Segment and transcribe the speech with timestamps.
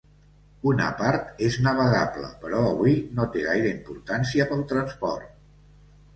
[0.69, 5.31] Una part és navegable, però avui no té gaire importància pel transport.